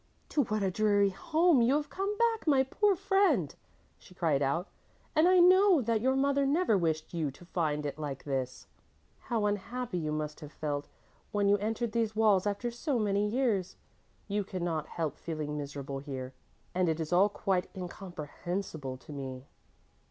"To 0.29 0.45
what 0.45 0.63
a 0.63 0.71
dreary 0.71 1.11
home 1.11 1.61
you 1.61 1.75
have 1.75 1.91
come 1.91 2.17
back, 2.17 2.47
my 2.47 2.63
poor 2.63 2.95
friend!" 2.95 3.53
she 3.99 4.15
cried 4.15 4.41
out, 4.41 4.67
"and 5.15 5.27
I 5.27 5.37
know 5.37 5.79
that 5.79 6.01
your 6.01 6.15
mother 6.15 6.43
never 6.43 6.75
wished 6.75 7.13
you 7.13 7.29
to 7.29 7.45
find 7.45 7.85
it 7.85 7.99
like 7.99 8.23
this. 8.23 8.65
How 9.19 9.45
unhappy 9.45 9.99
you 9.99 10.11
must 10.11 10.39
have 10.39 10.51
felt 10.53 10.87
when 11.31 11.47
you 11.47 11.57
entered 11.57 11.91
these 11.91 12.15
walls 12.15 12.47
after 12.47 12.71
so 12.71 12.97
many 12.97 13.29
years! 13.29 13.75
You 14.27 14.43
cannot 14.43 14.87
help 14.87 15.17
feeling 15.19 15.55
miserable 15.55 15.99
here, 15.99 16.33
and 16.73 16.89
it 16.89 16.99
is 16.99 17.13
all 17.13 17.29
quite 17.29 17.69
incomprehensible 17.75 18.97
to 18.97 19.11
me." 19.13 19.45